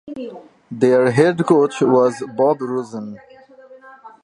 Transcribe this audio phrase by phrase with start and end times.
[0.71, 3.19] Their head coach was Bob Rosen.